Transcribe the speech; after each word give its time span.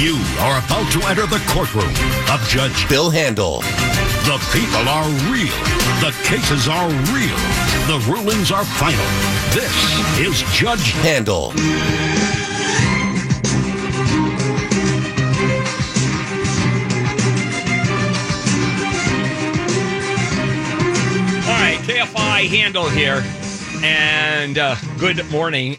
You 0.00 0.16
are 0.38 0.56
about 0.64 0.90
to 0.92 1.06
enter 1.08 1.26
the 1.26 1.42
courtroom 1.48 1.90
of 2.32 2.40
Judge 2.48 2.88
Bill 2.88 3.10
Handel. 3.10 3.60
The 4.24 4.40
people 4.50 4.88
are 4.88 5.06
real. 5.30 5.52
The 6.00 6.16
cases 6.24 6.68
are 6.68 6.88
real. 7.12 7.36
The 7.86 8.02
rulings 8.08 8.50
are 8.50 8.64
final. 8.64 9.04
This 9.52 9.70
is 10.18 10.40
Judge 10.54 10.92
Handel. 11.02 11.52
All 21.44 21.58
right, 21.60 21.78
KFI 21.82 22.48
Handel 22.48 22.88
here, 22.88 23.22
and 23.84 24.56
uh, 24.56 24.76
good 24.98 25.30
morning. 25.30 25.76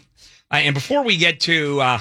Uh, 0.48 0.58
and 0.58 0.74
before 0.74 1.02
we 1.02 1.16
get 1.16 1.40
to 1.40 1.80
uh, 1.80 1.98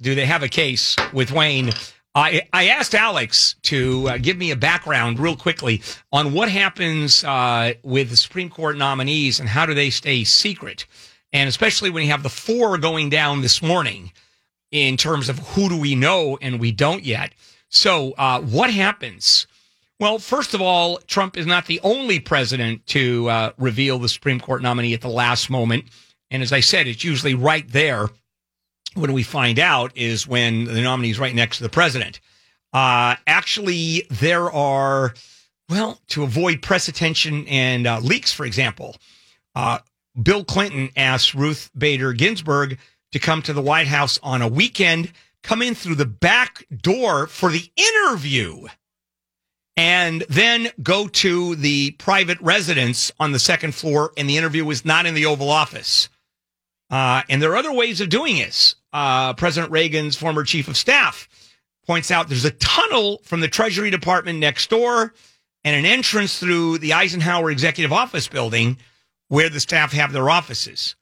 do 0.00 0.14
they 0.14 0.26
have 0.26 0.42
a 0.42 0.48
case 0.48 0.96
with 1.12 1.32
Wayne, 1.32 1.70
I, 2.14 2.42
I 2.52 2.68
asked 2.68 2.94
Alex 2.94 3.54
to 3.62 4.08
uh, 4.08 4.18
give 4.18 4.36
me 4.36 4.50
a 4.50 4.56
background 4.56 5.20
real 5.20 5.36
quickly 5.36 5.82
on 6.12 6.32
what 6.32 6.48
happens 6.48 7.22
uh, 7.22 7.74
with 7.84 8.10
the 8.10 8.16
Supreme 8.16 8.50
Court 8.50 8.76
nominees 8.76 9.38
and 9.38 9.48
how 9.48 9.64
do 9.64 9.74
they 9.74 9.90
stay 9.90 10.24
secret, 10.24 10.86
and 11.32 11.48
especially 11.48 11.90
when 11.90 12.02
you 12.02 12.10
have 12.10 12.24
the 12.24 12.28
four 12.28 12.78
going 12.78 13.10
down 13.10 13.42
this 13.42 13.62
morning 13.62 14.10
in 14.72 14.96
terms 14.96 15.28
of 15.28 15.38
who 15.38 15.68
do 15.68 15.78
we 15.78 15.94
know 15.94 16.36
and 16.42 16.58
we 16.58 16.72
don't 16.72 17.04
yet. 17.04 17.32
So, 17.68 18.12
uh, 18.18 18.40
what 18.40 18.70
happens? 18.70 19.46
Well, 20.00 20.18
first 20.18 20.54
of 20.54 20.60
all, 20.60 20.96
Trump 21.06 21.36
is 21.36 21.46
not 21.46 21.66
the 21.66 21.78
only 21.84 22.18
president 22.18 22.86
to 22.86 23.28
uh, 23.28 23.52
reveal 23.58 23.98
the 23.98 24.08
Supreme 24.08 24.40
Court 24.40 24.62
nominee 24.62 24.94
at 24.94 25.02
the 25.02 25.08
last 25.08 25.50
moment. 25.50 25.84
And 26.30 26.42
as 26.42 26.52
I 26.52 26.60
said, 26.60 26.88
it's 26.88 27.04
usually 27.04 27.34
right 27.34 27.68
there 27.68 28.08
when 28.94 29.12
we 29.12 29.22
find 29.22 29.58
out 29.58 29.96
is 29.96 30.26
when 30.26 30.64
the 30.64 30.80
nominee 30.80 31.10
is 31.10 31.18
right 31.18 31.34
next 31.34 31.58
to 31.58 31.62
the 31.62 31.68
president. 31.68 32.20
Uh, 32.72 33.16
actually, 33.26 34.06
there 34.10 34.50
are, 34.50 35.14
well, 35.68 36.00
to 36.08 36.22
avoid 36.22 36.62
press 36.62 36.88
attention 36.88 37.46
and 37.48 37.86
uh, 37.86 37.98
leaks, 38.00 38.32
for 38.32 38.44
example, 38.44 38.96
uh, 39.54 39.78
Bill 40.20 40.44
Clinton 40.44 40.90
asked 40.96 41.34
Ruth 41.34 41.70
Bader 41.76 42.12
Ginsburg 42.12 42.78
to 43.12 43.18
come 43.18 43.42
to 43.42 43.52
the 43.52 43.62
White 43.62 43.86
House 43.86 44.18
on 44.22 44.42
a 44.42 44.48
weekend, 44.48 45.12
come 45.42 45.62
in 45.62 45.74
through 45.74 45.96
the 45.96 46.06
back 46.06 46.64
door 46.82 47.26
for 47.26 47.50
the 47.50 47.70
interview 47.76 48.66
and 49.76 50.24
then 50.28 50.68
go 50.82 51.06
to 51.06 51.56
the 51.56 51.92
private 51.92 52.40
residence 52.40 53.10
on 53.18 53.32
the 53.32 53.38
second 53.38 53.74
floor. 53.74 54.12
And 54.16 54.28
the 54.28 54.36
interview 54.36 54.64
was 54.64 54.84
not 54.84 55.06
in 55.06 55.14
the 55.14 55.26
Oval 55.26 55.48
Office. 55.48 56.08
Uh, 56.90 57.22
and 57.28 57.40
there 57.40 57.52
are 57.52 57.56
other 57.56 57.72
ways 57.72 58.00
of 58.00 58.08
doing 58.08 58.36
this. 58.36 58.74
Uh, 58.92 59.34
President 59.34 59.72
Reagan's 59.72 60.16
former 60.16 60.42
chief 60.44 60.68
of 60.68 60.76
staff 60.76 61.28
points 61.86 62.10
out 62.10 62.28
there's 62.28 62.44
a 62.44 62.50
tunnel 62.50 63.20
from 63.24 63.40
the 63.40 63.48
Treasury 63.48 63.90
Department 63.90 64.38
next 64.38 64.70
door 64.70 65.14
and 65.64 65.76
an 65.76 65.84
entrance 65.84 66.38
through 66.38 66.78
the 66.78 66.92
Eisenhower 66.92 67.50
Executive 67.50 67.92
Office 67.92 68.28
building 68.28 68.78
where 69.28 69.48
the 69.48 69.60
staff 69.60 69.92
have 69.92 70.12
their 70.12 70.28
offices. 70.28 70.96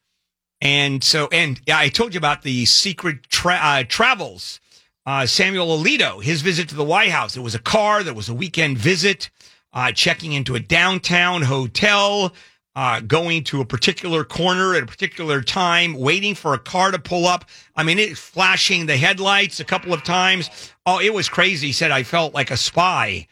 And 0.61 1.03
so, 1.03 1.29
and 1.31 1.59
I 1.71 1.89
told 1.89 2.13
you 2.13 2.17
about 2.17 2.43
the 2.43 2.65
secret 2.65 3.23
tra- 3.29 3.59
uh, 3.61 3.83
travels 3.87 4.59
uh, 5.05 5.25
Samuel 5.25 5.79
Alito, 5.79 6.21
his 6.21 6.41
visit 6.41 6.69
to 6.69 6.75
the 6.75 6.83
White 6.83 7.09
House. 7.09 7.35
It 7.35 7.41
was 7.41 7.55
a 7.55 7.59
car, 7.59 8.03
there 8.03 8.13
was 8.13 8.29
a 8.29 8.33
weekend 8.33 8.77
visit, 8.77 9.29
uh, 9.73 9.91
checking 9.91 10.33
into 10.33 10.55
a 10.55 10.59
downtown 10.59 11.41
hotel, 11.41 12.33
uh, 12.79 13.01
going 13.01 13.43
to 13.43 13.59
a 13.59 13.65
particular 13.65 14.23
corner 14.23 14.73
at 14.73 14.83
a 14.83 14.85
particular 14.85 15.41
time, 15.41 15.95
waiting 15.95 16.33
for 16.33 16.53
a 16.53 16.57
car 16.57 16.91
to 16.91 16.97
pull 16.97 17.27
up. 17.27 17.43
I 17.75 17.83
mean, 17.83 17.99
it 17.99 18.17
flashing 18.17 18.85
the 18.85 18.95
headlights 18.95 19.59
a 19.59 19.65
couple 19.65 19.93
of 19.93 20.01
times. 20.05 20.49
Oh, 20.85 21.01
it 21.01 21.13
was 21.13 21.27
crazy. 21.27 21.67
He 21.67 21.73
said, 21.73 21.91
I 21.91 22.03
felt 22.03 22.33
like 22.33 22.51
a 22.51 22.55
spy. 22.55 23.27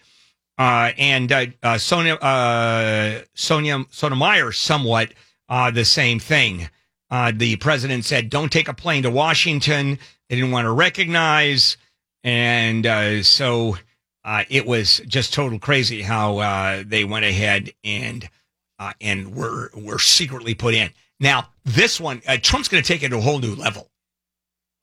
Uh, 0.58 0.92
and 0.98 1.32
uh, 1.32 1.46
uh, 1.64 1.78
Sonia, 1.78 2.16
uh, 2.16 3.22
Sonia 3.36 3.86
Sotomayor, 3.90 4.52
somewhat 4.52 5.14
uh, 5.48 5.72
the 5.72 5.86
same 5.86 6.20
thing. 6.20 6.70
Uh, 7.10 7.32
the 7.34 7.56
president 7.56 8.04
said, 8.04 8.30
"Don't 8.30 8.52
take 8.52 8.68
a 8.68 8.74
plane 8.74 9.04
to 9.04 9.10
Washington." 9.10 9.98
They 10.28 10.36
didn't 10.36 10.52
want 10.52 10.66
to 10.66 10.72
recognize, 10.72 11.78
and 12.22 12.86
so 13.26 13.78
it 14.50 14.66
was 14.66 15.00
just 15.08 15.34
total 15.34 15.58
crazy 15.58 16.02
how 16.02 16.84
they 16.86 17.06
went 17.06 17.24
ahead 17.24 17.72
and 17.86 18.28
uh, 18.80 18.94
and 19.02 19.36
were 19.36 19.70
were 19.74 20.00
secretly 20.00 20.54
put 20.54 20.74
in. 20.74 20.90
Now 21.20 21.50
this 21.66 22.00
one, 22.00 22.22
uh, 22.28 22.38
Trump's 22.42 22.68
going 22.68 22.84
to 22.84 22.88
take 22.88 23.04
it 23.04 23.10
to 23.10 23.18
a 23.18 23.22
whole 23.22 23.40
new 23.40 23.56
level. 23.56 23.90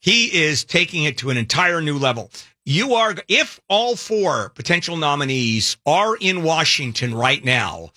He 0.01 0.25
is 0.43 0.63
taking 0.63 1.03
it 1.05 1.17
to 1.19 1.29
an 1.29 1.37
entire 1.37 1.81
new 1.81 1.97
level. 1.97 2.31
You 2.65 2.95
are, 2.95 3.15
if 3.27 3.59
all 3.69 3.95
four 3.95 4.49
potential 4.49 4.97
nominees 4.97 5.77
are 5.85 6.15
in 6.15 6.43
Washington 6.43 7.13
right 7.13 7.43
now, 7.43 7.91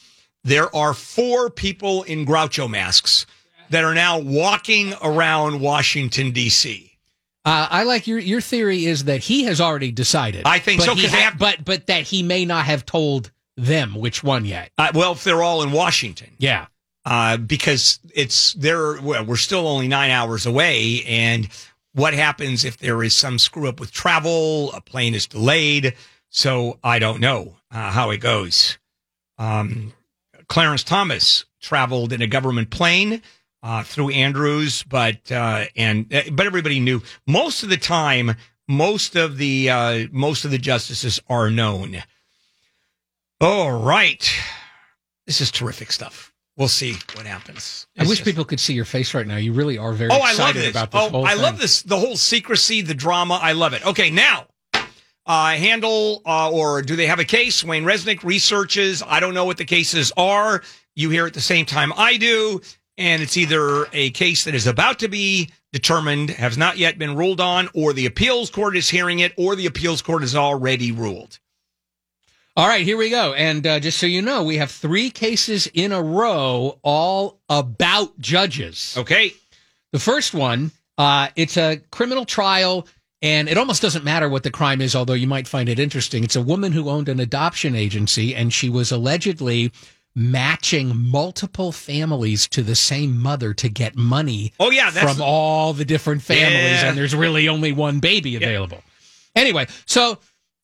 there 0.44 0.74
are 0.74 0.94
four 0.94 1.50
people 1.50 2.02
in 2.04 2.24
Groucho 2.26 2.68
masks 2.68 3.26
that 3.70 3.84
are 3.84 3.94
now 3.94 4.18
walking 4.18 4.94
around 5.02 5.60
Washington 5.60 6.30
D.C. 6.32 6.84
Uh, 7.44 7.66
I 7.70 7.82
like 7.84 8.06
your 8.06 8.18
your 8.18 8.40
theory 8.40 8.84
is 8.86 9.04
that 9.04 9.20
he 9.20 9.44
has 9.44 9.60
already 9.60 9.90
decided. 9.90 10.42
I 10.44 10.58
think 10.58 10.82
so, 10.82 10.94
he 10.94 11.02
'cause 11.02 11.12
they 11.12 11.20
have- 11.22 11.38
but 11.38 11.64
but 11.64 11.86
that 11.86 12.04
he 12.04 12.22
may 12.22 12.44
not 12.44 12.66
have 12.66 12.84
told 12.86 13.30
them 13.58 13.94
which 13.94 14.22
one 14.22 14.44
yet. 14.44 14.70
Uh, 14.78 14.90
well, 14.94 15.12
if 15.12 15.24
they're 15.24 15.42
all 15.42 15.62
in 15.62 15.72
Washington, 15.72 16.30
Yeah. 16.38 16.66
uh, 17.04 17.36
because 17.36 17.98
it's 18.14 18.52
there. 18.54 19.00
We're 19.00 19.36
still 19.36 19.66
only 19.66 19.88
nine 19.88 20.10
hours 20.10 20.46
away, 20.46 21.02
and 21.04 21.48
what 21.92 22.14
happens 22.14 22.64
if 22.64 22.78
there 22.78 23.02
is 23.02 23.14
some 23.14 23.38
screw 23.38 23.68
up 23.68 23.80
with 23.80 23.90
travel? 23.92 24.72
A 24.72 24.80
plane 24.80 25.14
is 25.14 25.26
delayed, 25.26 25.94
so 26.30 26.78
I 26.84 26.98
don't 26.98 27.20
know 27.20 27.56
uh, 27.70 27.90
how 27.90 28.10
it 28.10 28.18
goes. 28.18 28.78
Um, 29.38 29.92
Clarence 30.48 30.82
Thomas 30.84 31.44
traveled 31.60 32.12
in 32.12 32.22
a 32.22 32.26
government 32.26 32.70
plane 32.70 33.22
uh, 33.62 33.82
through 33.82 34.10
Andrews, 34.10 34.82
but 34.84 35.30
uh, 35.32 35.64
and 35.76 36.12
uh, 36.14 36.22
but 36.32 36.46
everybody 36.46 36.80
knew 36.80 37.02
most 37.26 37.62
of 37.62 37.68
the 37.68 37.76
time. 37.76 38.36
Most 38.70 39.16
of 39.16 39.38
the 39.38 39.70
uh, 39.70 40.06
most 40.12 40.44
of 40.44 40.50
the 40.50 40.58
justices 40.58 41.18
are 41.26 41.50
known. 41.50 42.02
All 43.40 43.70
right, 43.70 44.28
this 45.26 45.40
is 45.40 45.50
terrific 45.52 45.92
stuff. 45.92 46.32
We'll 46.56 46.66
see 46.66 46.94
what 47.14 47.24
happens. 47.24 47.86
I 47.96 48.02
wish 48.02 48.18
just- 48.18 48.24
people 48.24 48.44
could 48.44 48.58
see 48.58 48.72
your 48.74 48.84
face 48.84 49.14
right 49.14 49.26
now. 49.26 49.36
You 49.36 49.52
really 49.52 49.78
are 49.78 49.92
very 49.92 50.10
Oh, 50.10 50.14
I 50.16 50.18
love 50.18 50.30
excited 50.30 50.62
this. 50.62 50.70
about 50.72 50.90
this 50.90 51.00
oh, 51.00 51.08
whole 51.10 51.24
I 51.26 51.34
thing. 51.34 51.42
love 51.42 51.58
this. 51.60 51.82
The 51.82 51.98
whole 51.98 52.16
secrecy, 52.16 52.80
the 52.82 52.94
drama. 52.94 53.38
I 53.40 53.52
love 53.52 53.74
it. 53.74 53.86
Okay, 53.86 54.10
now, 54.10 54.46
uh, 55.24 55.50
Handel 55.54 56.20
uh, 56.26 56.50
or 56.50 56.82
do 56.82 56.96
they 56.96 57.06
have 57.06 57.20
a 57.20 57.24
case? 57.24 57.62
Wayne 57.62 57.84
Resnick 57.84 58.24
researches. 58.24 59.04
I 59.06 59.20
don't 59.20 59.34
know 59.34 59.44
what 59.44 59.56
the 59.58 59.64
cases 59.64 60.10
are. 60.16 60.62
You 60.96 61.10
hear 61.10 61.26
at 61.26 61.34
the 61.34 61.40
same 61.40 61.64
time 61.64 61.92
I 61.96 62.16
do, 62.16 62.60
and 62.96 63.22
it's 63.22 63.36
either 63.36 63.86
a 63.92 64.10
case 64.10 64.42
that 64.44 64.56
is 64.56 64.66
about 64.66 64.98
to 64.98 65.08
be 65.08 65.50
determined, 65.72 66.30
has 66.30 66.58
not 66.58 66.76
yet 66.76 66.98
been 66.98 67.14
ruled 67.14 67.40
on, 67.40 67.68
or 67.72 67.92
the 67.92 68.06
appeals 68.06 68.50
court 68.50 68.76
is 68.76 68.88
hearing 68.88 69.20
it, 69.20 69.32
or 69.36 69.54
the 69.54 69.66
appeals 69.66 70.02
court 70.02 70.22
has 70.22 70.34
already 70.34 70.90
ruled. 70.90 71.38
All 72.58 72.66
right, 72.66 72.84
here 72.84 72.96
we 72.96 73.08
go. 73.08 73.34
And 73.34 73.64
uh, 73.64 73.78
just 73.78 73.98
so 73.98 74.06
you 74.06 74.20
know, 74.20 74.42
we 74.42 74.56
have 74.56 74.72
three 74.72 75.10
cases 75.10 75.68
in 75.72 75.92
a 75.92 76.02
row, 76.02 76.80
all 76.82 77.38
about 77.48 78.18
judges. 78.18 78.96
Okay. 78.98 79.32
The 79.92 80.00
first 80.00 80.34
one, 80.34 80.72
uh, 80.98 81.28
it's 81.36 81.56
a 81.56 81.80
criminal 81.92 82.24
trial, 82.24 82.88
and 83.22 83.48
it 83.48 83.56
almost 83.58 83.80
doesn't 83.80 84.04
matter 84.04 84.28
what 84.28 84.42
the 84.42 84.50
crime 84.50 84.80
is, 84.80 84.96
although 84.96 85.12
you 85.12 85.28
might 85.28 85.46
find 85.46 85.68
it 85.68 85.78
interesting. 85.78 86.24
It's 86.24 86.34
a 86.34 86.42
woman 86.42 86.72
who 86.72 86.88
owned 86.90 87.08
an 87.08 87.20
adoption 87.20 87.76
agency, 87.76 88.34
and 88.34 88.52
she 88.52 88.68
was 88.68 88.90
allegedly 88.90 89.70
matching 90.16 90.96
multiple 90.96 91.70
families 91.70 92.48
to 92.48 92.64
the 92.64 92.74
same 92.74 93.22
mother 93.22 93.54
to 93.54 93.68
get 93.68 93.94
money 93.94 94.52
Oh 94.58 94.72
yeah, 94.72 94.90
from 94.90 95.22
all 95.22 95.74
the 95.74 95.84
different 95.84 96.22
families, 96.22 96.82
Yeah. 96.82 96.88
and 96.88 96.98
there's 96.98 97.14
really 97.14 97.48
only 97.48 97.70
one 97.70 98.00
baby 98.00 98.34
available. 98.34 98.82
Anyway, 99.36 99.68
so 99.86 100.18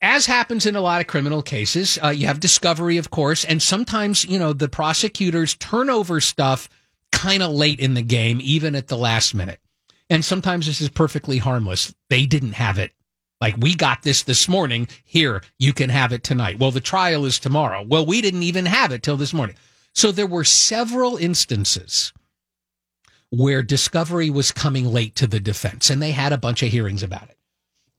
as 0.05 0.27
happens 0.27 0.67
in 0.67 0.77
a 0.77 0.81
lot 0.81 1.01
of 1.01 1.07
criminal 1.07 1.43
cases, 1.43 1.99
uh, 2.03 2.09
you 2.09 2.27
have 2.27 2.39
discovery, 2.39 2.99
of 2.99 3.11
course, 3.11 3.45
and 3.45 3.61
sometimes 3.61 4.25
you 4.25 4.39
know 4.39 4.53
the 4.53 4.69
prosecutors 4.69 5.55
turn 5.55 5.89
over 5.89 6.21
stuff 6.21 6.69
kind 7.11 7.43
of 7.43 7.53
late 7.53 7.81
in 7.81 7.95
the 7.95 8.03
game, 8.03 8.39
even 8.43 8.75
at 8.75 8.89
the 8.89 8.99
last 8.99 9.35
minute. 9.35 9.61
And 10.11 10.25
sometimes 10.25 10.67
this 10.67 10.81
is 10.81 10.91
perfectly 10.91 11.39
harmless. 11.39 11.95
They 12.11 12.27
didn't 12.27 12.53
have 12.53 12.79
it. 12.79 12.93
Like 13.41 13.57
we 13.59 13.75
got 13.75 14.03
this 14.03 14.23
this 14.23 14.49
morning. 14.49 14.89
Here, 15.05 15.43
you 15.59 15.73
can 15.73 15.91
have 15.91 16.13
it 16.13 16.23
tonight. 16.23 16.59
Well, 16.59 16.71
the 16.71 16.81
trial 16.81 17.25
is 17.25 17.39
tomorrow. 17.39 17.83
Well, 17.83 18.05
we 18.05 18.21
didn't 18.21 18.43
even 18.43 18.67
have 18.67 18.93
it 18.93 19.03
till 19.03 19.17
this 19.17 19.33
morning. 19.33 19.57
So 19.95 20.13
there 20.13 20.27
were 20.27 20.45
several 20.45 21.17
instances 21.17 22.13
where 23.31 23.63
discovery 23.63 24.29
was 24.29 24.53
coming 24.53 24.87
late 24.87 25.15
to 25.17 25.27
the 25.27 25.41
defense, 25.41 25.89
and 25.89 26.03
they 26.03 26.13
had 26.13 26.33
a 26.33 26.39
bunch 26.39 26.63
of 26.63 26.71
hearings 26.71 27.03
about 27.03 27.31
it. 27.31 27.39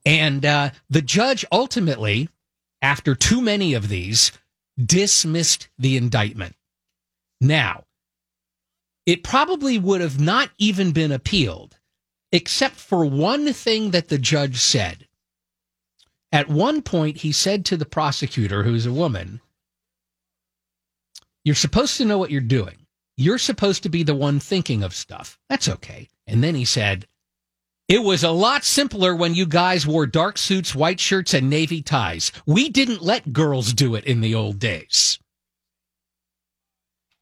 And 0.06 0.46
uh, 0.46 0.70
the 0.90 1.02
judge 1.02 1.46
ultimately, 1.52 2.30
after 2.82 3.16
too 3.16 3.42
many 3.42 3.74
of 3.74 3.90
these, 3.90 4.32
dismissed 4.84 5.70
the 5.78 5.98
indictment. 5.98 6.56
Now, 7.42 7.86
it 9.06 9.24
probably 9.24 9.78
would 9.80 10.02
have 10.02 10.20
not 10.20 10.50
even 10.58 10.92
been 10.92 11.12
appealed, 11.12 11.78
except 12.32 12.76
for 12.76 13.06
one 13.06 13.52
thing 13.54 13.92
that 13.92 14.10
the 14.10 14.18
judge 14.18 14.58
said. 14.58 15.08
At 16.32 16.50
one 16.50 16.82
point, 16.82 17.18
he 17.18 17.32
said 17.32 17.66
to 17.66 17.78
the 17.78 17.86
prosecutor, 17.86 18.64
who's 18.64 18.86
a 18.86 18.92
woman, 18.92 19.42
You're 21.44 21.56
supposed 21.56 21.98
to 21.98 22.06
know 22.06 22.18
what 22.18 22.32
you're 22.32 22.42
doing. 22.42 22.86
You're 23.18 23.38
supposed 23.38 23.84
to 23.84 23.90
be 23.90 24.04
the 24.04 24.16
one 24.16 24.40
thinking 24.40 24.84
of 24.84 24.94
stuff. 24.94 25.40
That's 25.50 25.70
okay. 25.70 26.10
And 26.28 26.44
then 26.44 26.56
he 26.56 26.66
said, 26.66 27.08
It 27.88 28.04
was 28.04 28.24
a 28.24 28.32
lot 28.32 28.64
simpler 28.64 29.16
when 29.16 29.36
you 29.36 29.46
guys 29.46 29.86
wore 29.86 30.08
dark 30.08 30.38
suits, 30.40 30.74
white 30.74 31.00
shirts, 31.00 31.34
and 31.36 31.50
navy 31.50 31.82
ties. 31.84 32.32
We 32.46 32.70
didn't 32.70 33.04
let 33.04 33.32
girls 33.32 33.74
do 33.74 33.94
it 33.94 34.06
in 34.06 34.22
the 34.22 34.34
old 34.34 34.58
days. 34.58 35.20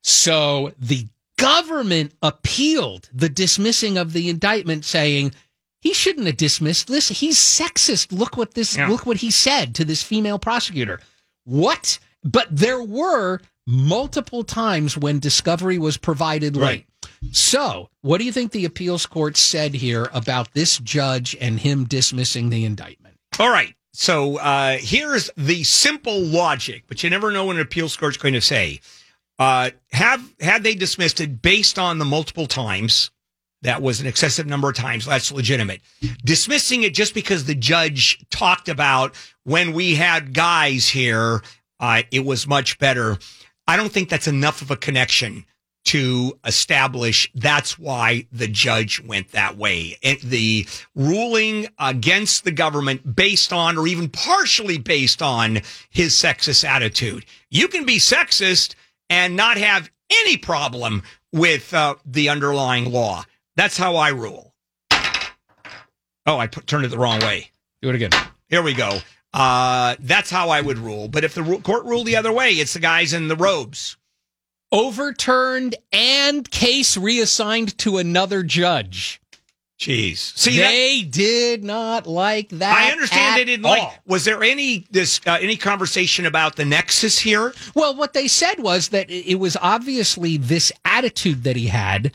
So 0.04 0.74
the 0.80 1.08
government 1.38 2.14
appealed 2.22 3.10
the 3.14 3.30
dismissing 3.30 3.98
of 3.98 4.14
the 4.14 4.30
indictment, 4.30 4.86
saying, 4.86 5.34
he 5.82 5.94
shouldn't 5.94 6.28
have 6.28 6.38
dismissed 6.38 6.88
this. 6.88 7.10
He's 7.10 7.38
sexist. 7.38 8.18
Look 8.18 8.38
what 8.38 8.54
this 8.54 8.78
Yeah. 8.78 8.88
look 8.88 9.06
what 9.06 9.18
he 9.18 9.32
said 9.32 9.76
to 9.76 9.86
this 9.86 10.02
female 10.02 10.40
prosecutor. 10.40 11.02
What? 11.44 12.00
But 12.24 12.48
there 12.56 12.82
were 12.82 13.42
multiple 13.68 14.46
times 14.46 14.98
when 14.98 15.20
discovery 15.20 15.78
was 15.78 15.98
provided 15.98 16.56
late. 16.56 16.86
So, 17.32 17.90
what 18.02 18.18
do 18.20 18.26
you 18.26 18.32
think 18.32 18.52
the 18.52 18.66
appeals 18.66 19.06
court 19.06 19.38
said 19.38 19.74
here 19.76 20.10
about 20.14 20.54
this 20.54 20.78
judge 20.80 21.36
and 21.40 21.60
him 21.60 21.86
dismissing 21.86 22.50
the 22.50 22.66
indictment? 22.66 23.16
All 23.40 23.50
right. 23.50 23.74
So 23.94 24.38
uh, 24.38 24.78
here's 24.80 25.30
the 25.38 25.64
simple 25.64 26.20
logic, 26.20 26.84
but 26.88 27.04
you 27.04 27.10
never 27.10 27.32
know 27.32 27.46
what 27.46 27.56
an 27.56 27.62
appeals 27.62 27.96
court's 27.96 28.18
going 28.18 28.34
to 28.34 28.42
say. 28.42 28.80
Uh, 29.38 29.70
have 29.92 30.34
had 30.40 30.64
they 30.64 30.74
dismissed 30.76 31.22
it 31.22 31.42
based 31.42 31.78
on 31.78 32.00
the 32.00 32.06
multiple 32.06 32.48
times 32.48 33.12
that 33.62 33.82
was 33.82 34.02
an 34.02 34.08
excessive 34.08 34.46
number 34.46 34.70
of 34.70 34.76
times 34.76 35.06
that's 35.06 35.32
legitimate 35.32 35.82
dismissing 36.24 36.84
it 36.84 36.94
just 36.94 37.14
because 37.14 37.46
the 37.46 37.56
judge 37.56 38.24
talked 38.30 38.70
about 38.70 39.16
when 39.44 39.74
we 39.74 39.96
had 39.96 40.34
guys 40.34 40.88
here 40.88 41.42
uh, 41.80 42.04
it 42.12 42.24
was 42.24 42.46
much 42.46 42.78
better 42.78 43.18
i 43.68 43.76
don't 43.76 43.92
think 43.92 44.08
that's 44.08 44.28
enough 44.28 44.62
of 44.62 44.70
a 44.70 44.78
connection 44.78 45.46
to 45.86 46.38
establish 46.46 47.30
that's 47.36 47.78
why 47.78 48.26
the 48.32 48.48
judge 48.48 49.02
went 49.02 49.32
that 49.32 49.58
way. 49.58 49.98
And 50.04 50.20
the 50.22 50.66
ruling 50.96 51.68
against 51.78 52.44
the 52.44 52.52
government 52.52 53.16
based 53.16 53.52
on, 53.52 53.78
or 53.78 53.88
even 53.88 54.10
partially 54.10 54.78
based 54.78 55.22
on 55.22 55.62
his 55.90 56.14
sexist 56.14 56.64
attitude. 56.64 57.26
You 57.50 57.68
can 57.68 57.86
be 57.86 57.98
sexist 57.98 58.76
and 59.10 59.36
not 59.36 59.58
have 59.58 59.90
any 60.22 60.38
problem 60.38 61.04
with 61.32 61.74
uh, 61.74 61.96
the 62.06 62.30
underlying 62.30 62.92
law. 62.92 63.24
That's 63.56 63.78
how 63.78 63.96
I 63.96 64.10
rule. 64.10 64.54
Oh, 66.26 66.38
I 66.38 66.48
put, 66.48 66.68
turned 66.68 66.86
it 66.86 66.90
the 66.90 66.98
wrong 66.98 67.20
way. 67.20 67.50
Do 67.82 67.90
it 67.90 67.96
again. 67.96 68.12
Here 68.48 68.62
we 68.62 68.74
go. 68.74 69.00
Uh, 69.34 69.96
that's 70.00 70.30
how 70.30 70.50
I 70.50 70.62
would 70.62 70.78
rule. 70.78 71.08
But 71.08 71.24
if 71.24 71.34
the 71.34 71.60
court 71.64 71.86
ruled 71.86 72.08
the 72.08 72.16
other 72.16 72.32
way, 72.32 72.52
it's 72.52 72.74
the 72.74 72.80
guys 72.80 73.14
in 73.14 73.28
the 73.28 73.36
robes. 73.36 73.98
Overturned 74.74 75.76
and 75.94 76.50
case 76.50 76.98
reassigned 76.98 77.78
to 77.78 77.98
another 77.98 78.44
judge. 78.44 79.22
Jeez. 79.80 80.38
See, 80.38 80.58
that- 80.58 80.70
they 80.70 81.02
did 81.02 81.64
not 81.64 82.08
like 82.08 82.50
that. 82.50 82.76
I 82.76 82.92
understand 82.92 83.38
they 83.38 83.46
didn't 83.46 83.66
all. 83.66 83.72
like. 83.72 84.00
Was 84.06 84.26
there 84.26 84.44
any 84.44 84.88
this 84.92 85.20
uh, 85.26 85.38
any 85.42 85.58
conversation 85.58 86.26
about 86.26 86.56
the 86.56 86.66
nexus 86.66 87.20
here? 87.20 87.54
Well, 87.76 87.96
what 87.96 88.14
they 88.14 88.28
said 88.28 88.60
was 88.60 88.90
that 88.90 89.10
it 89.10 89.32
it 89.32 89.36
was 89.36 89.58
obviously 89.62 90.38
this 90.38 90.72
attitude 90.86 91.44
that 91.44 91.56
he 91.56 91.68
had 91.68 92.14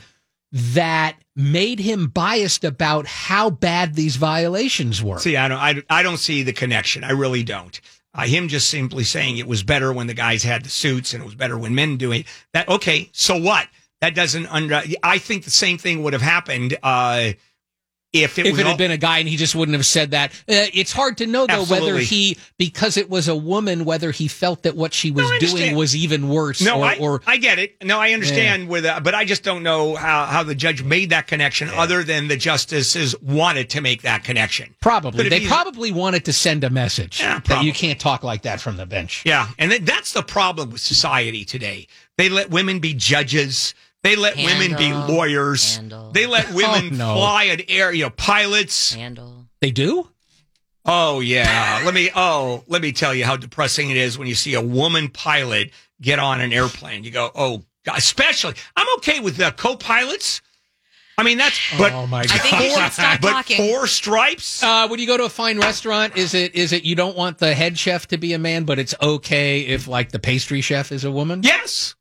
that 0.50 1.16
made 1.36 1.78
him 1.78 2.08
biased 2.08 2.64
about 2.64 3.06
how 3.06 3.50
bad 3.50 3.94
these 3.94 4.16
violations 4.16 5.02
were. 5.02 5.18
See, 5.18 5.36
I 5.36 5.46
don't, 5.48 5.58
I, 5.58 5.82
I 5.90 6.02
don't 6.02 6.16
see 6.16 6.42
the 6.42 6.54
connection. 6.54 7.04
I 7.04 7.10
really 7.12 7.42
don't. 7.44 7.80
Uh, 8.18 8.26
him 8.26 8.48
just 8.48 8.68
simply 8.68 9.04
saying 9.04 9.38
it 9.38 9.46
was 9.46 9.62
better 9.62 9.92
when 9.92 10.08
the 10.08 10.14
guys 10.14 10.42
had 10.42 10.64
the 10.64 10.68
suits 10.68 11.14
and 11.14 11.22
it 11.22 11.24
was 11.24 11.36
better 11.36 11.56
when 11.56 11.72
men 11.72 11.96
doing 11.96 12.20
it. 12.20 12.26
that. 12.52 12.68
Okay, 12.68 13.08
so 13.12 13.36
what? 13.36 13.68
That 14.00 14.16
doesn't 14.16 14.46
under. 14.46 14.82
I 15.04 15.18
think 15.18 15.44
the 15.44 15.50
same 15.50 15.78
thing 15.78 16.02
would 16.02 16.12
have 16.14 16.22
happened 16.22 16.76
uh, 16.82 17.32
if 18.12 18.38
it 18.38 18.46
if 18.46 18.58
it 18.58 18.62
all- 18.62 18.70
had 18.70 18.78
been 18.78 18.90
a 18.90 18.96
guy 18.96 19.18
and 19.18 19.28
he 19.28 19.36
just 19.36 19.54
wouldn't 19.54 19.76
have 19.76 19.84
said 19.84 20.12
that, 20.12 20.32
uh, 20.32 20.66
it's 20.72 20.92
hard 20.92 21.18
to 21.18 21.26
know 21.26 21.46
though 21.46 21.64
whether 21.64 21.98
he, 21.98 22.38
because 22.56 22.96
it 22.96 23.10
was 23.10 23.28
a 23.28 23.36
woman, 23.36 23.84
whether 23.84 24.10
he 24.10 24.28
felt 24.28 24.62
that 24.62 24.74
what 24.76 24.94
she 24.94 25.10
was 25.10 25.28
No, 25.30 25.38
doing 25.38 25.76
was 25.76 25.94
even 25.94 26.28
worse. 26.28 26.62
No, 26.62 26.78
or, 26.80 26.84
I, 26.84 26.96
or 26.96 27.20
I 27.26 27.36
get 27.36 27.58
it. 27.58 27.76
No, 27.84 27.98
I 28.00 28.12
understand 28.12 28.68
with 28.68 28.84
that, 28.84 29.02
but 29.04 29.14
I 29.14 29.24
just 29.26 29.42
don't 29.42 29.62
know 29.62 29.94
how, 29.94 30.24
how 30.24 30.42
the 30.42 30.54
judge 30.54 30.82
made 30.82 31.10
that 31.10 31.26
connection 31.26 31.68
other 31.68 32.02
than 32.02 32.28
the 32.28 32.36
justices 32.36 33.14
wanted 33.20 33.70
to 33.70 33.80
make 33.82 34.02
that 34.02 34.24
connection. 34.24 34.74
probably 34.80 35.28
they 35.28 35.46
probably 35.46 35.92
wanted 35.92 36.24
to 36.24 36.32
send 36.32 36.64
a 36.64 36.70
message 36.70 37.20
Yeah, 37.20 37.40
that 37.40 37.62
you 37.64 37.72
can't 37.74 38.00
talk 38.00 38.22
like 38.22 38.42
that 38.42 38.60
from 38.60 38.78
the 38.78 38.86
bench. 38.86 39.22
Yeah, 39.26 39.48
and 39.58 39.70
that's 39.72 40.12
the 40.14 40.22
problem 40.22 40.70
with 40.70 40.80
society 40.80 41.44
today. 41.44 41.86
They 42.16 42.28
let 42.28 42.50
women 42.50 42.78
be 42.80 42.94
judges. 42.94 43.74
They 44.02 44.14
let 44.16 44.36
women 44.36 44.76
be 44.76 44.92
lawyers. 44.92 45.76
Handel. 45.76 46.12
They 46.12 46.26
let 46.26 46.52
women 46.52 46.92
Oh, 46.94 46.96
no. 46.96 47.14
fly 47.16 47.44
an 47.44 47.62
air, 47.68 47.92
you 47.92 48.04
know, 48.04 48.10
pilots. 48.10 48.94
Handel. 48.94 49.46
They 49.60 49.70
do. 49.70 50.08
Oh 50.84 51.20
yeah, 51.20 51.82
let 51.84 51.92
me. 51.92 52.08
Oh, 52.14 52.64
let 52.66 52.80
me 52.80 52.92
tell 52.92 53.14
you 53.14 53.24
how 53.24 53.36
depressing 53.36 53.90
it 53.90 53.96
is 53.98 54.16
when 54.16 54.26
you 54.26 54.34
see 54.34 54.54
a 54.54 54.60
woman 54.62 55.08
pilot 55.10 55.70
get 56.00 56.18
on 56.18 56.40
an 56.40 56.50
airplane. 56.52 57.04
You 57.04 57.10
go, 57.10 57.30
oh, 57.34 57.62
God. 57.84 57.98
especially. 57.98 58.54
I'm 58.74 58.86
okay 58.98 59.20
with 59.20 59.36
the 59.36 59.50
co-pilots. 59.50 60.40
I 61.18 61.24
mean, 61.24 61.36
that's 61.36 61.58
but 61.76 61.92
oh 61.92 62.06
my 62.06 62.24
god. 62.24 62.32
I 62.32 62.38
think 62.38 62.62
you 62.62 62.70
should 62.70 62.92
stop 62.92 63.20
but 63.20 63.32
talking. 63.32 63.56
four 63.56 63.86
stripes. 63.88 64.62
Uh, 64.62 64.86
when 64.88 65.00
you 65.00 65.06
go 65.06 65.16
to 65.18 65.24
a 65.24 65.28
fine 65.28 65.58
restaurant, 65.58 66.16
is 66.16 66.32
it 66.32 66.54
is 66.54 66.72
it 66.72 66.84
you 66.84 66.94
don't 66.94 67.16
want 67.16 67.36
the 67.38 67.54
head 67.54 67.76
chef 67.76 68.06
to 68.08 68.16
be 68.16 68.32
a 68.32 68.38
man, 68.38 68.64
but 68.64 68.78
it's 68.78 68.94
okay 69.02 69.62
if 69.62 69.88
like 69.88 70.12
the 70.12 70.20
pastry 70.20 70.60
chef 70.62 70.90
is 70.92 71.04
a 71.04 71.10
woman? 71.10 71.42
yes, 71.42 71.96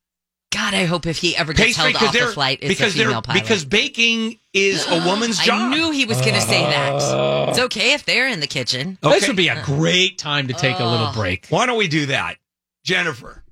God, 0.49 0.73
I 0.73 0.85
hope 0.85 1.05
if 1.05 1.17
he 1.17 1.35
ever 1.35 1.51
gets 1.51 1.75
pastry 1.77 1.91
held 1.91 2.03
off 2.07 2.13
the 2.13 2.19
they're 2.19 2.27
flight, 2.29 2.59
it's 2.61 2.69
because 2.69 2.95
a 2.95 2.97
female 2.97 3.11
they're 3.13 3.21
pilot. 3.21 3.41
because 3.43 3.65
baking 3.65 4.39
is 4.53 4.87
a 4.89 5.03
woman's 5.05 5.39
job. 5.39 5.73
I 5.73 5.75
knew 5.75 5.91
he 5.91 6.05
was 6.05 6.19
going 6.21 6.35
to 6.35 6.41
say 6.41 6.61
that. 6.61 6.93
Uh. 6.93 7.47
It's 7.49 7.59
okay 7.59 7.93
if 7.93 8.05
they're 8.05 8.27
in 8.29 8.39
the 8.39 8.47
kitchen. 8.47 8.97
This 9.01 9.27
would 9.27 9.35
be 9.35 9.49
a 9.49 9.61
great 9.63 10.17
time 10.17 10.47
to 10.47 10.53
take 10.53 10.79
a 10.79 10.85
little 10.85 11.11
break. 11.13 11.47
Why 11.49 11.65
don't 11.65 11.77
we 11.77 11.87
do 11.89 12.07
that, 12.07 12.37
Jennifer? 12.83 13.43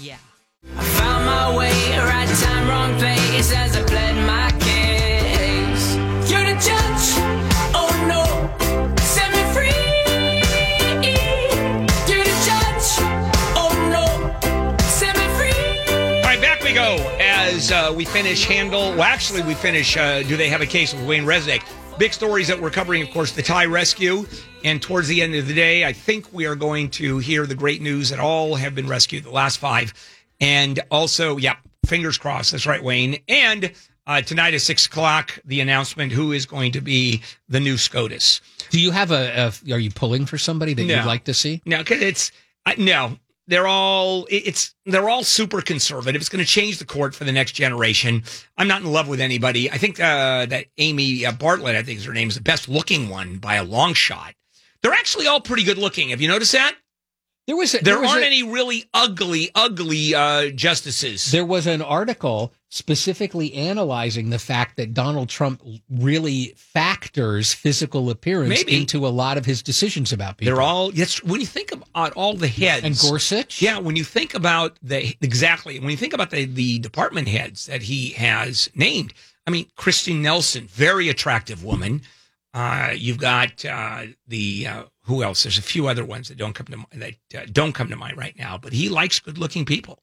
Yeah. 0.00 0.16
Found 0.74 1.26
my 1.26 1.56
way, 1.56 1.70
right 1.98 2.28
time, 2.28 2.68
wrong 2.68 2.98
place 2.98 3.52
as 3.52 3.76
I 3.76 3.82
pled 3.84 4.16
my 4.26 4.45
uh, 17.86 17.92
we 17.92 18.04
finish 18.04 18.44
Handel. 18.44 18.90
Well, 18.92 19.02
actually, 19.02 19.42
we 19.42 19.54
finish. 19.54 19.96
Uh, 19.96 20.22
do 20.22 20.36
they 20.36 20.48
have 20.48 20.60
a 20.60 20.66
case 20.66 20.92
with 20.94 21.06
Wayne 21.06 21.24
Resnick? 21.24 21.62
Big 21.98 22.12
stories 22.12 22.48
that 22.48 22.60
we're 22.60 22.70
covering, 22.70 23.02
of 23.02 23.10
course, 23.10 23.32
the 23.32 23.42
Thai 23.42 23.66
rescue. 23.66 24.26
And 24.64 24.82
towards 24.82 25.08
the 25.08 25.22
end 25.22 25.34
of 25.34 25.46
the 25.46 25.54
day, 25.54 25.84
I 25.84 25.92
think 25.92 26.32
we 26.32 26.46
are 26.46 26.54
going 26.56 26.90
to 26.92 27.18
hear 27.18 27.46
the 27.46 27.54
great 27.54 27.80
news 27.80 28.10
that 28.10 28.18
all 28.18 28.54
have 28.56 28.74
been 28.74 28.86
rescued, 28.88 29.24
the 29.24 29.30
last 29.30 29.58
five. 29.58 29.94
And 30.40 30.80
also, 30.90 31.36
yeah, 31.36 31.56
fingers 31.86 32.18
crossed. 32.18 32.52
That's 32.52 32.66
right, 32.66 32.82
Wayne. 32.82 33.18
And 33.28 33.72
uh, 34.06 34.20
tonight 34.22 34.54
at 34.54 34.60
six 34.60 34.86
o'clock, 34.86 35.38
the 35.44 35.60
announcement 35.60 36.12
who 36.12 36.32
is 36.32 36.44
going 36.44 36.72
to 36.72 36.80
be 36.80 37.22
the 37.48 37.60
new 37.60 37.76
SCOTUS. 37.78 38.40
Do 38.70 38.80
you 38.80 38.90
have 38.90 39.10
a, 39.10 39.52
a 39.68 39.72
are 39.72 39.78
you 39.78 39.90
pulling 39.90 40.26
for 40.26 40.38
somebody 40.38 40.74
that 40.74 40.84
No. 40.84 40.96
you'd 40.96 41.06
like 41.06 41.24
to 41.24 41.34
see? 41.34 41.62
No, 41.64 41.78
because 41.78 42.02
it's 42.02 42.32
I, 42.66 42.74
no. 42.76 43.18
They're 43.48 43.66
all 43.68 44.26
it's 44.30 44.74
they're 44.86 45.08
all 45.08 45.22
super 45.22 45.60
conservative. 45.60 46.20
It's 46.20 46.28
going 46.28 46.44
to 46.44 46.50
change 46.50 46.78
the 46.78 46.84
court 46.84 47.14
for 47.14 47.24
the 47.24 47.32
next 47.32 47.52
generation. 47.52 48.24
I'm 48.58 48.66
not 48.66 48.82
in 48.82 48.90
love 48.92 49.06
with 49.08 49.20
anybody. 49.20 49.70
I 49.70 49.78
think 49.78 50.00
uh, 50.00 50.46
that 50.46 50.66
Amy 50.78 51.24
uh, 51.24 51.32
Bartlett, 51.32 51.76
I 51.76 51.82
think 51.82 51.98
is 52.00 52.04
her 52.06 52.12
name, 52.12 52.28
is 52.28 52.34
the 52.34 52.40
best 52.40 52.68
looking 52.68 53.08
one 53.08 53.38
by 53.38 53.54
a 53.54 53.64
long 53.64 53.94
shot. 53.94 54.34
They're 54.82 54.92
actually 54.92 55.26
all 55.28 55.40
pretty 55.40 55.62
good 55.62 55.78
looking. 55.78 56.08
Have 56.10 56.20
you 56.20 56.28
noticed 56.28 56.52
that? 56.52 56.74
There 57.46 57.56
was 57.56 57.74
a, 57.74 57.78
There, 57.78 58.00
was 58.00 58.10
aren't 58.10 58.24
a- 58.24 58.26
any 58.26 58.42
really 58.42 58.84
ugly, 58.92 59.50
ugly 59.54 60.12
uh, 60.16 60.48
justices. 60.50 61.30
There 61.30 61.44
was 61.44 61.68
an 61.68 61.80
article 61.80 62.52
specifically 62.76 63.54
analyzing 63.54 64.28
the 64.28 64.38
fact 64.38 64.76
that 64.76 64.92
Donald 64.92 65.30
Trump 65.30 65.62
really 65.88 66.52
factors 66.56 67.54
physical 67.54 68.10
appearance 68.10 68.50
Maybe. 68.50 68.76
into 68.76 69.06
a 69.06 69.08
lot 69.08 69.38
of 69.38 69.46
his 69.46 69.62
decisions 69.62 70.12
about 70.12 70.36
people. 70.36 70.54
They're 70.54 70.62
all 70.62 70.92
yes. 70.92 71.22
When 71.24 71.40
you 71.40 71.46
think 71.46 71.72
about 71.72 72.12
all 72.12 72.34
the 72.34 72.48
heads 72.48 72.84
and 72.84 72.98
Gorsuch. 72.98 73.62
Yeah, 73.62 73.78
when 73.78 73.96
you 73.96 74.04
think 74.04 74.34
about 74.34 74.78
the 74.82 75.16
exactly 75.22 75.80
when 75.80 75.90
you 75.90 75.96
think 75.96 76.12
about 76.12 76.30
the 76.30 76.44
the 76.44 76.78
department 76.78 77.28
heads 77.28 77.64
that 77.66 77.82
he 77.82 78.10
has 78.10 78.68
named, 78.74 79.14
I 79.46 79.50
mean, 79.50 79.66
Christine 79.76 80.20
Nelson, 80.20 80.66
very 80.66 81.08
attractive 81.08 81.64
woman. 81.64 82.02
Uh, 82.52 82.92
you've 82.94 83.18
got 83.18 83.64
uh, 83.64 84.02
the 84.28 84.66
uh, 84.66 84.82
who 85.04 85.22
else? 85.22 85.44
There's 85.44 85.58
a 85.58 85.62
few 85.62 85.88
other 85.88 86.04
ones 86.04 86.28
that 86.28 86.36
don't 86.36 86.54
come 86.54 86.66
to 86.66 86.98
that 86.98 87.14
uh, 87.34 87.46
don't 87.50 87.72
come 87.72 87.88
to 87.88 87.96
mind 87.96 88.18
right 88.18 88.36
now. 88.38 88.58
But 88.58 88.74
he 88.74 88.90
likes 88.90 89.18
good 89.18 89.38
looking 89.38 89.64
people. 89.64 90.02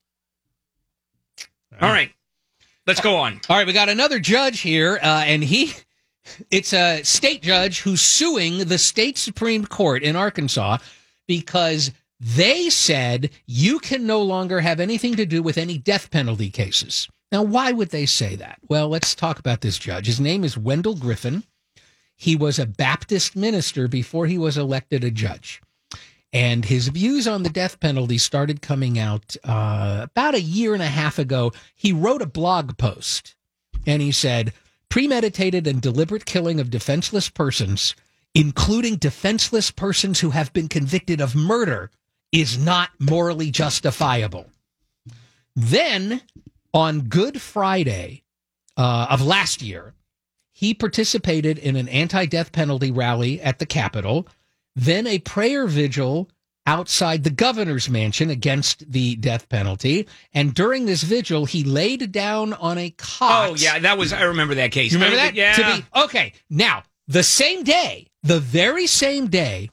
All 1.81 1.89
right, 1.89 2.11
let's 2.87 3.01
go 3.01 3.17
on. 3.17 3.41
All 3.49 3.57
right, 3.57 3.67
we 3.67 3.73
got 3.73 3.89
another 3.89 4.19
judge 4.19 4.61
here, 4.61 4.99
uh, 5.01 5.23
and 5.25 5.43
he 5.43 5.73
It's 6.49 6.73
a 6.73 7.03
state 7.03 7.41
judge 7.41 7.81
who's 7.81 8.01
suing 8.01 8.59
the 8.59 8.77
state 8.77 9.17
Supreme 9.17 9.65
Court 9.65 10.03
in 10.03 10.15
Arkansas 10.15 10.77
because 11.27 11.91
they 12.19 12.69
said 12.69 13.31
you 13.45 13.79
can 13.79 14.05
no 14.05 14.21
longer 14.21 14.61
have 14.61 14.79
anything 14.79 15.15
to 15.15 15.25
do 15.25 15.43
with 15.43 15.57
any 15.57 15.77
death 15.77 16.11
penalty 16.11 16.49
cases. 16.49 17.07
Now, 17.31 17.43
why 17.43 17.71
would 17.71 17.89
they 17.89 18.05
say 18.05 18.35
that? 18.35 18.59
Well, 18.69 18.89
let's 18.89 19.15
talk 19.15 19.39
about 19.39 19.61
this 19.61 19.77
judge. 19.77 20.05
His 20.05 20.19
name 20.19 20.43
is 20.43 20.57
Wendell 20.57 20.95
Griffen. 20.95 21.43
He 22.15 22.35
was 22.35 22.59
a 22.59 22.65
Baptist 22.65 23.35
minister 23.35 23.87
before 23.87 24.27
he 24.27 24.37
was 24.37 24.57
elected 24.57 25.03
a 25.03 25.11
judge. 25.11 25.61
And 26.33 26.65
his 26.65 26.87
views 26.87 27.27
on 27.27 27.43
the 27.43 27.49
death 27.49 27.79
penalty 27.79 28.17
started 28.17 28.61
coming 28.61 28.97
out 28.97 29.37
uh, 29.43 30.07
about 30.09 30.33
a 30.33 30.41
year 30.41 30.73
and 30.73 30.81
a 30.81 30.87
half 30.87 31.19
ago. 31.19 31.51
He 31.75 31.93
wrote 31.93 32.23
a 32.23 32.27
blog 32.27 32.77
post 32.77 33.35
and 33.85 34.01
he 34.01 34.11
said, 34.11 34.51
premeditated 34.89 35.67
and 35.67 35.81
deliberate 35.81 36.25
killing 36.25 36.59
of 36.59 36.71
defenseless 36.71 37.29
persons, 37.29 37.95
including 38.33 38.95
defenseless 38.95 39.69
persons 39.69 40.19
who 40.19 40.31
have 40.31 40.51
been 40.53 40.67
convicted 40.67 41.21
of 41.21 41.35
murder, 41.35 41.91
is 42.31 42.57
not 42.57 42.89
morally 42.99 43.51
justifiable. 43.51 44.47
Then 45.55 46.21
on 46.73 47.01
Good 47.01 47.41
Friday 47.41 48.23
uh, 48.75 49.07
of 49.09 49.21
last 49.21 49.61
year, 49.61 49.93
he 50.51 50.73
participated 50.73 51.59
in 51.59 51.75
an 51.75 51.87
anti 51.89 52.25
death 52.25 52.51
penalty 52.51 52.91
rally 52.91 53.39
at 53.41 53.59
the 53.59 53.65
Capitol, 53.67 54.27
then 54.75 55.07
a 55.07 55.19
prayer 55.19 55.67
vigil 55.67 56.29
outside 56.65 57.23
the 57.23 57.29
governor's 57.29 57.89
mansion 57.89 58.29
against 58.29 58.89
the 58.91 59.15
death 59.15 59.49
penalty. 59.49 60.07
And 60.33 60.53
during 60.53 60.85
this 60.85 61.03
vigil, 61.03 61.45
he 61.45 61.63
laid 61.63 62.11
down 62.11 62.53
on 62.53 62.77
a 62.77 62.89
cot. 62.91 63.49
Oh 63.49 63.55
yeah, 63.55 63.79
that 63.79 63.97
was 63.97 64.13
I 64.13 64.23
remember 64.23 64.55
that 64.55 64.71
case. 64.71 64.91
You 64.91 64.97
remember 64.97 65.19
I- 65.19 65.25
that? 65.25 65.35
Yeah. 65.35 65.53
To 65.53 65.75
be 65.81 65.85
okay. 66.03 66.33
Now, 66.49 66.83
the 67.07 67.23
same 67.23 67.63
day, 67.63 68.07
the 68.23 68.39
very 68.39 68.87
same 68.87 69.27
day, 69.27 69.69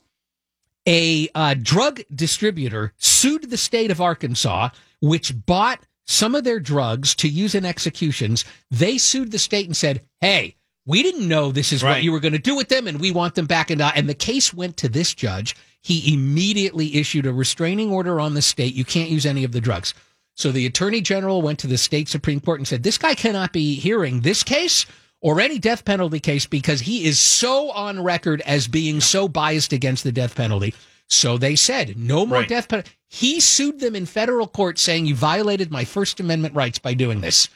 a 0.86 1.28
uh, 1.34 1.54
drug 1.60 2.00
distributor 2.12 2.92
sued 2.96 3.50
the 3.50 3.56
state 3.56 3.90
of 3.90 4.00
Arkansas, 4.00 4.70
which 5.00 5.46
bought 5.46 5.80
some 6.06 6.34
of 6.34 6.42
their 6.42 6.58
drugs 6.58 7.14
to 7.16 7.28
use 7.28 7.54
in 7.54 7.64
executions. 7.64 8.44
They 8.70 8.98
sued 8.98 9.30
the 9.30 9.38
state 9.38 9.66
and 9.66 9.76
said, 9.76 10.02
"Hey, 10.20 10.56
we 10.90 11.02
didn't 11.02 11.26
know 11.26 11.52
this 11.52 11.72
is 11.72 11.82
what 11.82 12.02
you 12.02 12.12
were 12.12 12.20
going 12.20 12.32
to 12.32 12.38
do 12.38 12.54
with 12.56 12.68
them, 12.68 12.86
and 12.86 13.00
we 13.00 13.10
want 13.10 13.34
them 13.34 13.46
back." 13.46 13.70
And 13.70 13.80
uh, 13.80 13.92
and 13.94 14.08
the 14.08 14.14
case 14.14 14.52
went 14.52 14.76
to 14.78 14.88
this 14.88 15.14
judge. 15.14 15.56
He 15.82 16.12
immediately 16.12 16.96
issued 16.96 17.24
a 17.26 17.32
restraining 17.32 17.90
order 17.90 18.20
on 18.20 18.34
the 18.34 18.42
state. 18.42 18.74
You 18.74 18.84
can't 18.84 19.08
use 19.08 19.24
any 19.24 19.44
of 19.44 19.52
the 19.52 19.60
drugs. 19.60 19.94
So 20.34 20.52
the 20.52 20.66
attorney 20.66 21.00
general 21.00 21.40
went 21.42 21.58
to 21.60 21.66
the 21.66 21.78
state 21.78 22.08
supreme 22.08 22.40
court 22.40 22.60
and 22.60 22.68
said, 22.68 22.82
"This 22.82 22.98
guy 22.98 23.14
cannot 23.14 23.52
be 23.52 23.74
hearing 23.76 24.20
this 24.20 24.42
case." 24.42 24.84
Or 25.22 25.38
any 25.38 25.58
death 25.58 25.84
penalty 25.84 26.18
case 26.18 26.46
because 26.46 26.80
he 26.80 27.04
is 27.04 27.18
so 27.18 27.70
on 27.72 28.02
record 28.02 28.40
as 28.46 28.66
being 28.68 29.02
so 29.02 29.28
biased 29.28 29.70
against 29.70 30.02
the 30.02 30.12
death 30.12 30.34
penalty. 30.34 30.72
So 31.08 31.36
they 31.36 31.56
said, 31.56 31.98
no 31.98 32.24
more 32.24 32.38
Right. 32.38 32.48
death 32.48 32.68
penalty. 32.68 32.92
He 33.06 33.38
sued 33.40 33.80
them 33.80 33.94
in 33.94 34.06
federal 34.06 34.46
court 34.46 34.78
saying, 34.78 35.04
You 35.04 35.14
violated 35.14 35.70
my 35.70 35.84
First 35.84 36.20
Amendment 36.20 36.54
rights 36.54 36.78
by 36.78 36.94
doing 36.94 37.20
this. 37.20 37.48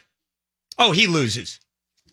Oh, 0.79 0.93
he 0.93 1.07
loses. 1.07 1.59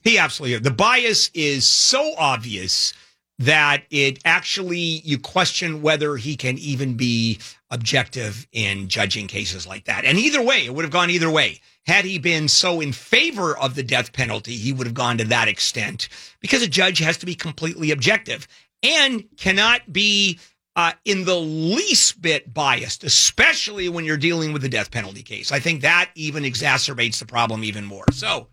He 0.03 0.17
absolutely. 0.17 0.59
The 0.59 0.71
bias 0.71 1.29
is 1.33 1.67
so 1.67 2.13
obvious 2.17 2.93
that 3.39 3.83
it 3.89 4.19
actually 4.23 4.77
you 4.77 5.17
question 5.17 5.81
whether 5.81 6.15
he 6.15 6.35
can 6.35 6.57
even 6.59 6.95
be 6.95 7.39
objective 7.71 8.47
in 8.51 8.87
judging 8.87 9.27
cases 9.27 9.65
like 9.65 9.85
that. 9.85 10.05
And 10.05 10.17
either 10.17 10.41
way, 10.43 10.65
it 10.65 10.73
would 10.73 10.85
have 10.85 10.91
gone 10.91 11.09
either 11.09 11.29
way. 11.29 11.59
Had 11.87 12.05
he 12.05 12.19
been 12.19 12.47
so 12.47 12.81
in 12.81 12.91
favor 12.91 13.57
of 13.57 13.73
the 13.73 13.81
death 13.81 14.13
penalty, 14.13 14.55
he 14.55 14.71
would 14.71 14.85
have 14.85 14.93
gone 14.93 15.17
to 15.17 15.23
that 15.25 15.47
extent 15.47 16.09
because 16.39 16.61
a 16.61 16.67
judge 16.67 16.99
has 16.99 17.17
to 17.17 17.25
be 17.25 17.33
completely 17.33 17.89
objective 17.89 18.47
and 18.83 19.23
cannot 19.37 19.91
be 19.91 20.39
uh, 20.75 20.93
in 21.03 21.25
the 21.25 21.39
least 21.39 22.21
bit 22.21 22.53
biased, 22.53 23.03
especially 23.03 23.89
when 23.89 24.05
you're 24.05 24.17
dealing 24.17 24.53
with 24.53 24.61
the 24.61 24.69
death 24.69 24.91
penalty 24.91 25.23
case. 25.23 25.51
I 25.51 25.59
think 25.59 25.81
that 25.81 26.11
even 26.15 26.43
exacerbates 26.43 27.19
the 27.19 27.25
problem 27.25 27.63
even 27.63 27.85
more. 27.85 28.05
So, 28.11 28.47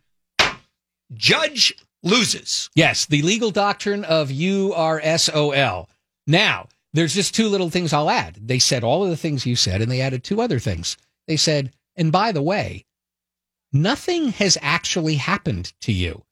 judge 1.15 1.75
loses. 2.03 2.71
Yes, 2.75 3.07
the 3.07 3.23
legal 3.23 3.51
doctrine 3.51 4.05
of 4.05 4.29
URSOL. 4.31 5.87
Now, 6.27 6.69
there's 6.93 7.15
just 7.15 7.35
two 7.35 7.49
little 7.49 7.71
things 7.71 7.93
I'll 7.93 8.11
add. 8.11 8.39
They 8.41 8.59
said 8.59 8.85
all 8.85 9.05
of 9.05 9.11
the 9.11 9.17
things 9.17 9.47
you 9.47 9.57
said, 9.57 9.81
and 9.83 9.91
they 9.91 10.01
added 10.01 10.25
two 10.25 10.41
other 10.41 10.59
things. 10.59 10.97
They 11.27 11.37
said, 11.37 11.73
and 11.97 12.13
by 12.13 12.33
the 12.33 12.43
way, 12.43 12.85
nothing 13.73 14.29
has 14.33 14.57
actually 14.63 15.15
happened 15.17 15.73
to 15.83 15.93
you. 15.93 16.25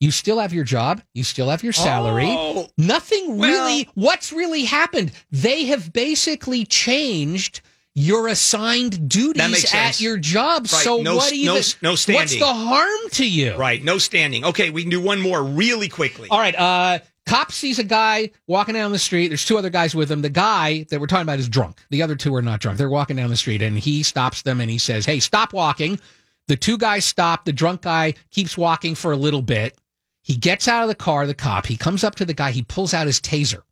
You 0.00 0.10
still 0.10 0.40
have 0.40 0.52
your 0.52 0.64
job, 0.64 1.00
you 1.14 1.22
still 1.22 1.48
have 1.48 1.62
your 1.62 1.72
salary. 1.72 2.26
Oh, 2.28 2.68
Nothing 2.76 3.38
Well- 3.38 3.48
really, 3.50 3.88
what's 3.94 4.32
really 4.32 4.64
happened? 4.64 5.12
They 5.30 5.66
have 5.66 5.92
basically 5.92 6.64
changed 6.64 7.60
your 7.94 8.28
assigned 8.28 9.08
duties 9.08 9.72
at 9.74 10.00
your 10.00 10.16
job. 10.18 10.62
Right. 10.72 10.82
So 10.82 11.02
No- 11.02 11.16
what 11.16 11.30
no- 11.32 11.36
even, 11.36 11.62
no 11.82 11.90
what's 11.90 12.02
standing. 12.02 12.38
the 12.38 12.46
harm 12.46 13.00
to 13.12 13.28
you? 13.28 13.54
right. 13.56 13.82
No 13.82 13.98
standing. 13.98 14.44
Okay, 14.44 14.70
we 14.70 14.82
can 14.82 14.90
do 14.90 15.00
one 15.00 15.20
more 15.20 15.42
really 15.42 15.88
quickly. 15.88 16.28
All 16.30 16.38
right. 16.38 16.54
Uh, 16.58 17.00
cop 17.26 17.52
sees 17.52 17.78
a 17.78 17.84
guy 17.84 18.30
walking 18.46 18.74
down 18.74 18.92
the 18.92 18.98
street. 18.98 19.28
There's 19.28 19.44
two 19.44 19.58
other 19.58 19.70
guys 19.70 19.94
with 19.94 20.10
him. 20.10 20.22
The 20.22 20.30
guy 20.30 20.86
that 20.90 21.00
we're 21.00 21.06
talking 21.06 21.22
about 21.22 21.38
is 21.38 21.48
drunk. 21.48 21.78
The 21.90 22.02
other 22.02 22.16
two 22.16 22.34
are 22.34 22.42
not 22.42 22.60
drunk. 22.60 22.78
They're 22.78 22.88
walking 22.88 23.16
down 23.16 23.28
the 23.30 23.36
street, 23.36 23.60
and 23.62 23.78
he 23.78 24.02
stops 24.02 24.42
them 24.42 24.60
and 24.60 24.70
he 24.70 24.78
says, 24.78 25.04
"Hey, 25.04 25.20
stop 25.20 25.52
walking." 25.52 26.00
The 26.48 26.56
two 26.56 26.78
guys 26.78 27.04
stop. 27.04 27.44
The 27.44 27.52
drunk 27.52 27.82
guy 27.82 28.14
keeps 28.30 28.56
walking 28.58 28.94
for 28.94 29.12
a 29.12 29.16
little 29.16 29.42
bit. 29.42 29.76
He 30.22 30.34
gets 30.36 30.66
out 30.66 30.82
of 30.82 30.88
the 30.88 30.94
car. 30.94 31.26
The 31.26 31.34
cop. 31.34 31.66
He 31.66 31.76
comes 31.76 32.02
up 32.04 32.14
to 32.16 32.24
the 32.24 32.34
guy. 32.34 32.50
He 32.52 32.62
pulls 32.62 32.94
out 32.94 33.06
his 33.06 33.20
taser. 33.20 33.62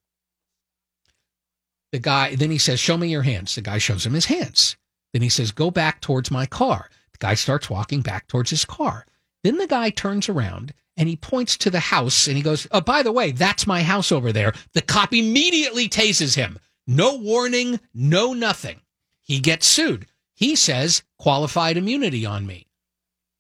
The 1.92 1.98
guy. 1.98 2.34
Then 2.34 2.50
he 2.50 2.58
says, 2.58 2.80
"Show 2.80 2.96
me 2.96 3.08
your 3.08 3.22
hands." 3.22 3.54
The 3.54 3.62
guy 3.62 3.78
shows 3.78 4.06
him 4.06 4.12
his 4.12 4.26
hands. 4.26 4.76
Then 5.12 5.22
he 5.22 5.28
says, 5.28 5.50
"Go 5.50 5.70
back 5.70 6.00
towards 6.00 6.30
my 6.30 6.46
car." 6.46 6.90
The 7.12 7.18
guy 7.18 7.34
starts 7.34 7.68
walking 7.68 8.00
back 8.00 8.28
towards 8.28 8.50
his 8.50 8.64
car. 8.64 9.06
Then 9.42 9.58
the 9.58 9.66
guy 9.66 9.90
turns 9.90 10.28
around 10.28 10.74
and 10.96 11.08
he 11.08 11.16
points 11.16 11.56
to 11.56 11.70
the 11.70 11.80
house 11.80 12.26
and 12.26 12.36
he 12.36 12.42
goes, 12.42 12.66
Oh, 12.70 12.80
by 12.80 13.02
the 13.02 13.12
way, 13.12 13.32
that's 13.32 13.66
my 13.66 13.82
house 13.82 14.12
over 14.12 14.32
there. 14.32 14.52
The 14.74 14.82
cop 14.82 15.14
immediately 15.14 15.88
tases 15.88 16.36
him. 16.36 16.58
No 16.86 17.16
warning, 17.16 17.80
no 17.94 18.34
nothing. 18.34 18.80
He 19.22 19.40
gets 19.40 19.66
sued. 19.66 20.06
He 20.34 20.56
says, 20.56 21.02
qualified 21.18 21.76
immunity 21.76 22.26
on 22.26 22.46
me. 22.46 22.66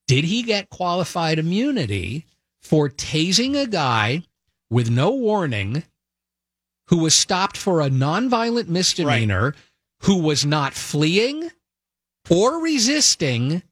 Did 0.06 0.24
he 0.24 0.42
get 0.42 0.70
qualified 0.70 1.38
immunity 1.38 2.26
for 2.60 2.88
tasing 2.88 3.60
a 3.60 3.66
guy 3.66 4.22
with 4.70 4.90
no 4.90 5.10
warning 5.10 5.82
who 6.90 6.98
was 6.98 7.14
stopped 7.14 7.56
for 7.56 7.80
a 7.80 7.88
nonviolent 7.88 8.68
misdemeanor, 8.68 9.54
who 10.02 10.18
was 10.18 10.44
not 10.44 10.74
fleeing 10.74 11.48
or 12.28 12.62
resisting, 12.62 13.62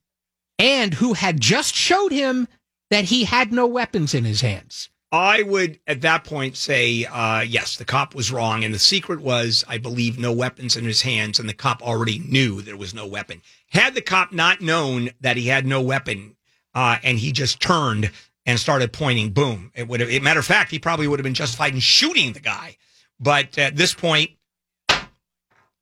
and 0.59 0.95
who 0.95 1.13
had 1.15 1.41
just 1.41 1.75
showed 1.75 2.13
him 2.13 2.49
that 2.91 3.05
he 3.05 3.25
had 3.25 3.53
no 3.53 3.67
weapons 3.67 4.15
in 4.15 4.25
his 4.25 4.41
hands. 4.41 4.89
I 5.11 5.43
would 5.43 5.81
at 5.87 6.03
that 6.03 6.25
point 6.25 6.57
say, 6.57 7.07
uh, 7.07 7.41
yes, 7.41 7.77
the 7.77 7.85
cop 7.85 8.15
was 8.15 8.31
wrong. 8.31 8.63
And 8.63 8.73
the 8.75 8.79
secret 8.79 9.21
was, 9.21 9.65
I 9.67 9.79
believe, 9.79 10.19
no 10.19 10.33
weapons 10.33 10.77
in 10.77 10.85
his 10.85 11.03
hands. 11.03 11.41
And 11.41 11.49
the 11.49 11.55
cop 11.55 11.83
already 11.83 12.19
knew 12.19 12.61
there 12.61 12.77
was 12.77 12.95
no 12.95 13.07
weapon. 13.07 13.43
Had 13.71 13.95
the 13.95 14.03
cop 14.03 14.33
not 14.33 14.61
known 14.61 15.11
that 15.21 15.37
he 15.37 15.47
had 15.47 15.67
no 15.67 15.81
weapon 15.81 16.37
uh, 16.75 16.99
and 17.03 17.19
he 17.19 17.33
just 17.33 17.61
turned 17.61 18.11
and 18.45 18.61
started 18.61 18.93
pointing, 18.93 19.31
boom, 19.31 19.73
it 19.75 19.89
would 19.89 20.01
have, 20.01 20.23
matter 20.23 20.41
of 20.41 20.47
fact, 20.47 20.71
he 20.71 20.79
probably 20.79 21.09
would 21.09 21.19
have 21.19 21.25
been 21.25 21.35
justified 21.35 21.75
in 21.75 21.81
shooting 21.81 22.33
the 22.33 22.41
guy. 22.41 22.77
But 23.21 23.59
at 23.59 23.77
this 23.77 23.95
point, 23.95 24.31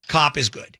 cop 0.08 0.36
is 0.36 0.48
good. 0.48 0.78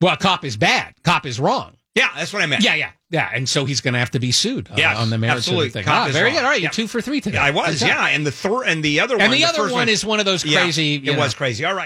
Well, 0.00 0.16
cop 0.16 0.44
is 0.44 0.56
bad. 0.56 0.94
Cop 1.04 1.26
is 1.26 1.38
wrong. 1.38 1.76
Yeah, 1.94 2.08
that's 2.16 2.32
what 2.32 2.40
I 2.40 2.46
meant. 2.46 2.62
Yeah, 2.62 2.76
yeah, 2.76 2.92
yeah. 3.10 3.30
And 3.34 3.48
so 3.48 3.64
he's 3.64 3.80
going 3.80 3.94
to 3.94 3.98
have 4.00 4.12
to 4.12 4.20
be 4.20 4.30
sued 4.30 4.70
uh, 4.70 4.74
Yes, 4.76 4.96
on 4.96 5.10
the 5.10 5.18
merits 5.18 5.38
absolutely. 5.38 5.68
the 5.68 5.72
thing. 5.72 5.84
Cop 5.84 5.94
Ah, 5.94 6.06
is 6.06 6.12
very 6.14 6.26
wrong. 6.26 6.34
good. 6.36 6.44
All 6.44 6.50
right, 6.50 6.60
Yeah. 6.60 6.66
you're 6.66 6.70
two 6.70 6.86
for 6.86 7.00
three 7.00 7.20
today. 7.20 7.36
I 7.38 7.50
was, 7.50 7.82
yeah. 7.82 8.06
And 8.06 8.24
the 8.24 8.30
thir- 8.30 8.62
and 8.64 8.82
the 8.82 9.00
other 9.00 9.16
one, 9.16 9.24
And 9.24 9.34
the, 9.34 9.44
other 9.44 9.58
first 9.58 9.74
one, 9.74 9.88
is 9.88 10.04
one 10.04 10.20
of 10.20 10.24
those 10.24 10.44
crazy. 10.44 10.84
you 10.84 11.10
it 11.12 11.14
know. 11.14 11.18
was 11.18 11.34
crazy. 11.34 11.64
All 11.64 11.72
right. 11.74 11.78